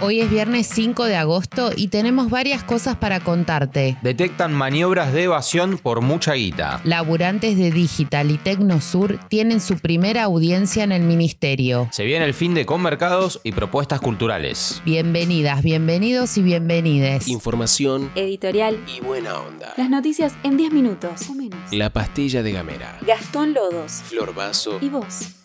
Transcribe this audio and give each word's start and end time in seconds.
Hoy 0.00 0.20
es 0.20 0.30
viernes 0.30 0.68
5 0.72 1.06
de 1.06 1.16
agosto 1.16 1.72
y 1.74 1.88
tenemos 1.88 2.30
varias 2.30 2.62
cosas 2.62 2.96
para 2.96 3.18
contarte. 3.18 3.96
Detectan 4.00 4.52
maniobras 4.52 5.12
de 5.12 5.24
evasión 5.24 5.76
por 5.76 6.02
mucha 6.02 6.34
guita. 6.34 6.80
Laburantes 6.84 7.58
de 7.58 7.72
Digital 7.72 8.30
y 8.30 8.38
Tecnosur 8.38 9.18
tienen 9.28 9.60
su 9.60 9.76
primera 9.78 10.22
audiencia 10.22 10.84
en 10.84 10.92
el 10.92 11.02
ministerio. 11.02 11.88
Se 11.90 12.04
viene 12.04 12.26
el 12.26 12.34
fin 12.34 12.54
de 12.54 12.64
Conmercados 12.64 13.40
y 13.42 13.50
propuestas 13.50 14.00
culturales. 14.00 14.82
Bienvenidas, 14.84 15.62
bienvenidos 15.64 16.38
y 16.38 16.42
bienvenides. 16.42 17.26
Información 17.26 18.12
Editorial. 18.14 18.78
y 18.86 19.00
buena 19.00 19.40
onda. 19.40 19.74
Las 19.76 19.90
noticias 19.90 20.32
en 20.44 20.56
10 20.56 20.72
minutos 20.72 21.28
o 21.28 21.34
menos. 21.34 21.58
La 21.72 21.90
pastilla 21.90 22.44
de 22.44 22.52
Gamera. 22.52 22.98
Gastón 23.04 23.52
Lodos. 23.52 24.02
Flor 24.06 24.32
Vaso. 24.32 24.78
¿Y 24.80 24.90
vos? 24.90 25.37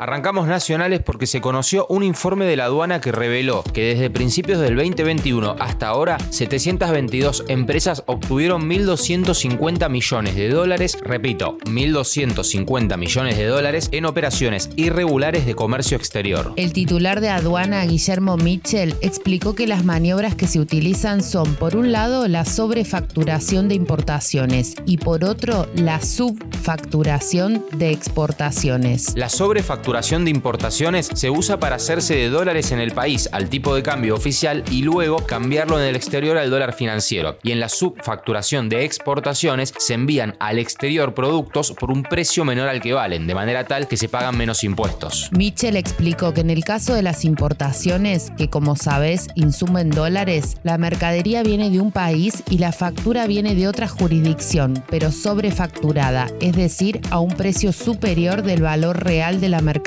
Arrancamos 0.00 0.46
nacionales 0.46 1.00
porque 1.00 1.26
se 1.26 1.40
conoció 1.40 1.84
un 1.88 2.04
informe 2.04 2.44
de 2.44 2.54
la 2.54 2.66
aduana 2.66 3.00
que 3.00 3.10
reveló 3.10 3.64
que 3.64 3.82
desde 3.82 4.10
principios 4.10 4.60
del 4.60 4.76
2021 4.76 5.56
hasta 5.58 5.88
ahora 5.88 6.18
722 6.30 7.42
empresas 7.48 8.04
obtuvieron 8.06 8.70
1.250 8.70 9.90
millones 9.90 10.36
de 10.36 10.50
dólares, 10.50 10.96
repito, 11.02 11.58
1.250 11.64 12.96
millones 12.96 13.38
de 13.38 13.46
dólares 13.46 13.88
en 13.90 14.04
operaciones 14.04 14.70
irregulares 14.76 15.44
de 15.46 15.56
comercio 15.56 15.96
exterior. 15.96 16.52
El 16.54 16.72
titular 16.72 17.20
de 17.20 17.30
aduana, 17.30 17.84
Guillermo 17.84 18.36
Mitchell, 18.36 18.94
explicó 19.00 19.56
que 19.56 19.66
las 19.66 19.84
maniobras 19.84 20.36
que 20.36 20.46
se 20.46 20.60
utilizan 20.60 21.24
son, 21.24 21.56
por 21.56 21.74
un 21.74 21.90
lado, 21.90 22.28
la 22.28 22.44
sobrefacturación 22.44 23.66
de 23.66 23.74
importaciones 23.74 24.76
y 24.86 24.98
por 24.98 25.24
otro, 25.24 25.66
la 25.74 26.00
subfacturación 26.00 27.66
de 27.72 27.90
exportaciones. 27.90 29.14
La 29.16 29.28
sobrefacturación 29.28 29.87
de 29.88 30.30
importaciones 30.30 31.08
se 31.14 31.30
usa 31.30 31.58
para 31.58 31.76
hacerse 31.76 32.14
de 32.14 32.28
dólares 32.28 32.72
en 32.72 32.78
el 32.78 32.92
país 32.92 33.26
al 33.32 33.48
tipo 33.48 33.74
de 33.74 33.82
cambio 33.82 34.14
oficial 34.14 34.62
y 34.70 34.82
luego 34.82 35.24
cambiarlo 35.24 35.80
en 35.80 35.86
el 35.86 35.96
exterior 35.96 36.36
al 36.36 36.50
dólar 36.50 36.74
financiero. 36.74 37.38
Y 37.42 37.52
en 37.52 37.60
la 37.60 37.70
subfacturación 37.70 38.68
de 38.68 38.84
exportaciones 38.84 39.72
se 39.78 39.94
envían 39.94 40.36
al 40.40 40.58
exterior 40.58 41.14
productos 41.14 41.72
por 41.72 41.90
un 41.90 42.02
precio 42.02 42.44
menor 42.44 42.68
al 42.68 42.82
que 42.82 42.92
valen, 42.92 43.26
de 43.26 43.34
manera 43.34 43.64
tal 43.64 43.88
que 43.88 43.96
se 43.96 44.10
pagan 44.10 44.36
menos 44.36 44.62
impuestos. 44.62 45.30
Mitchell 45.32 45.76
explicó 45.76 46.34
que 46.34 46.42
en 46.42 46.50
el 46.50 46.64
caso 46.64 46.94
de 46.94 47.02
las 47.02 47.24
importaciones, 47.24 48.30
que 48.36 48.50
como 48.50 48.76
sabes 48.76 49.28
insumen 49.36 49.88
dólares, 49.88 50.58
la 50.64 50.76
mercadería 50.76 51.42
viene 51.42 51.70
de 51.70 51.80
un 51.80 51.92
país 51.92 52.42
y 52.50 52.58
la 52.58 52.72
factura 52.72 53.26
viene 53.26 53.54
de 53.54 53.66
otra 53.66 53.88
jurisdicción, 53.88 54.84
pero 54.90 55.12
sobrefacturada, 55.12 56.28
es 56.40 56.52
decir, 56.54 57.00
a 57.10 57.20
un 57.20 57.30
precio 57.30 57.72
superior 57.72 58.42
del 58.42 58.60
valor 58.60 59.02
real 59.02 59.40
de 59.40 59.48
la 59.48 59.62
mercadería. 59.62 59.77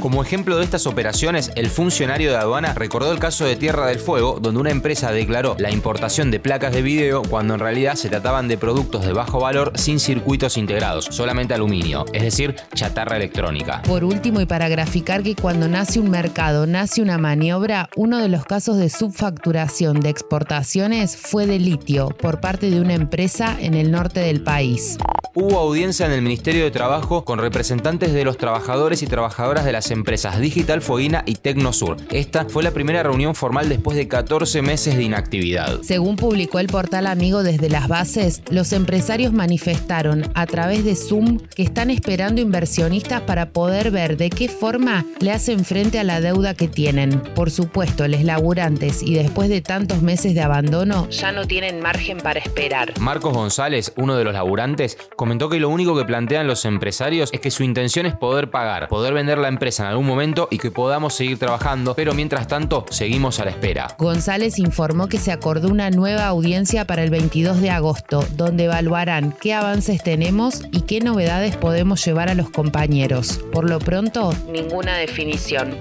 Como 0.00 0.22
ejemplo 0.22 0.56
de 0.56 0.64
estas 0.64 0.86
operaciones, 0.86 1.50
el 1.56 1.68
funcionario 1.68 2.30
de 2.30 2.36
aduana 2.36 2.74
recordó 2.74 3.12
el 3.12 3.18
caso 3.18 3.44
de 3.44 3.56
Tierra 3.56 3.86
del 3.86 3.98
Fuego, 3.98 4.38
donde 4.40 4.60
una 4.60 4.70
empresa 4.70 5.12
declaró 5.12 5.56
la 5.58 5.70
importación 5.70 6.30
de 6.30 6.40
placas 6.40 6.72
de 6.72 6.82
video 6.82 7.22
cuando 7.22 7.54
en 7.54 7.60
realidad 7.60 7.94
se 7.94 8.08
trataban 8.08 8.48
de 8.48 8.58
productos 8.58 9.04
de 9.04 9.12
bajo 9.12 9.40
valor 9.40 9.72
sin 9.76 10.00
circuitos 10.00 10.56
integrados, 10.56 11.06
solamente 11.10 11.54
aluminio, 11.54 12.04
es 12.12 12.22
decir, 12.22 12.56
chatarra 12.74 13.16
electrónica. 13.16 13.82
Por 13.82 14.04
último, 14.04 14.40
y 14.40 14.46
para 14.46 14.68
graficar 14.68 15.22
que 15.22 15.34
cuando 15.34 15.68
nace 15.68 16.00
un 16.00 16.10
mercado, 16.10 16.66
nace 16.66 17.02
una 17.02 17.18
maniobra, 17.18 17.88
uno 17.96 18.18
de 18.18 18.28
los 18.28 18.44
casos 18.44 18.76
de 18.78 18.88
subfacturación 18.88 20.00
de 20.00 20.10
exportaciones 20.10 21.16
fue 21.16 21.46
de 21.46 21.58
litio 21.58 22.08
por 22.08 22.40
parte 22.40 22.70
de 22.70 22.80
una 22.80 22.94
empresa 22.94 23.56
en 23.60 23.74
el 23.74 23.90
norte 23.90 24.20
del 24.20 24.42
país. 24.42 24.98
Hubo 25.32 25.60
audiencia 25.60 26.06
en 26.06 26.12
el 26.12 26.22
Ministerio 26.22 26.64
de 26.64 26.72
Trabajo 26.72 27.24
con 27.24 27.38
representantes 27.38 28.12
de 28.12 28.24
los 28.24 28.36
trabajadores 28.36 29.00
y 29.04 29.06
trabajadoras 29.06 29.64
de 29.64 29.70
las 29.70 29.92
empresas 29.92 30.40
Digital 30.40 30.82
Foguina 30.82 31.22
y 31.24 31.36
Tecnosur. 31.36 31.98
Esta 32.10 32.46
fue 32.46 32.64
la 32.64 32.72
primera 32.72 33.04
reunión 33.04 33.36
formal 33.36 33.68
después 33.68 33.96
de 33.96 34.08
14 34.08 34.60
meses 34.60 34.96
de 34.96 35.04
inactividad. 35.04 35.82
Según 35.82 36.16
publicó 36.16 36.58
el 36.58 36.66
portal 36.66 37.06
Amigo 37.06 37.44
desde 37.44 37.70
las 37.70 37.86
bases, 37.86 38.42
los 38.50 38.72
empresarios 38.72 39.32
manifestaron 39.32 40.24
a 40.34 40.46
través 40.46 40.84
de 40.84 40.96
Zoom 40.96 41.38
que 41.38 41.62
están 41.62 41.90
esperando 41.90 42.40
inversionistas 42.40 43.20
para 43.20 43.50
poder 43.50 43.92
ver 43.92 44.16
de 44.16 44.30
qué 44.30 44.48
forma 44.48 45.06
le 45.20 45.30
hacen 45.30 45.64
frente 45.64 46.00
a 46.00 46.04
la 46.04 46.20
deuda 46.20 46.54
que 46.54 46.66
tienen. 46.66 47.20
Por 47.36 47.52
supuesto, 47.52 48.08
los 48.08 48.24
laburantes 48.24 49.00
y 49.00 49.14
después 49.14 49.48
de 49.48 49.60
tantos 49.60 50.02
meses 50.02 50.34
de 50.34 50.42
abandono 50.42 51.08
ya 51.08 51.30
no 51.30 51.46
tienen 51.46 51.80
margen 51.80 52.18
para 52.18 52.40
esperar. 52.40 52.98
Marcos 52.98 53.32
González, 53.32 53.92
uno 53.96 54.16
de 54.16 54.24
los 54.24 54.32
laburantes, 54.32 54.98
comentó 55.20 55.50
que 55.50 55.60
lo 55.60 55.68
único 55.68 55.94
que 55.94 56.06
plantean 56.06 56.46
los 56.46 56.64
empresarios 56.64 57.28
es 57.34 57.40
que 57.40 57.50
su 57.50 57.62
intención 57.62 58.06
es 58.06 58.16
poder 58.16 58.48
pagar, 58.48 58.88
poder 58.88 59.12
vender 59.12 59.36
la 59.36 59.48
empresa 59.48 59.82
en 59.82 59.90
algún 59.90 60.06
momento 60.06 60.48
y 60.50 60.56
que 60.56 60.70
podamos 60.70 61.12
seguir 61.12 61.38
trabajando, 61.38 61.94
pero 61.94 62.14
mientras 62.14 62.46
tanto 62.46 62.86
seguimos 62.88 63.38
a 63.38 63.44
la 63.44 63.50
espera. 63.50 63.88
González 63.98 64.58
informó 64.58 65.08
que 65.08 65.18
se 65.18 65.30
acordó 65.30 65.68
una 65.68 65.90
nueva 65.90 66.26
audiencia 66.26 66.86
para 66.86 67.02
el 67.02 67.10
22 67.10 67.60
de 67.60 67.68
agosto, 67.68 68.24
donde 68.34 68.64
evaluarán 68.64 69.34
qué 69.38 69.52
avances 69.52 70.02
tenemos 70.02 70.62
y 70.72 70.80
qué 70.86 71.00
novedades 71.00 71.54
podemos 71.54 72.02
llevar 72.02 72.30
a 72.30 72.34
los 72.34 72.48
compañeros. 72.48 73.40
Por 73.52 73.68
lo 73.68 73.78
pronto, 73.78 74.32
ninguna 74.50 74.96
definición. 74.96 75.76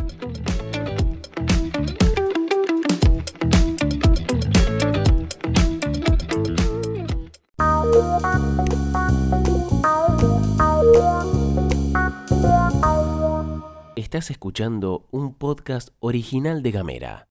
Estás 13.96 14.30
escuchando 14.30 15.08
un 15.10 15.34
podcast 15.34 15.88
original 15.98 16.62
de 16.62 16.70
Gamera. 16.70 17.26